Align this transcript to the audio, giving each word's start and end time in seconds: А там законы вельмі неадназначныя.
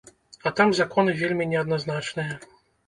А 0.49 0.51
там 0.61 0.73
законы 0.79 1.15
вельмі 1.21 1.49
неадназначныя. 1.53 2.45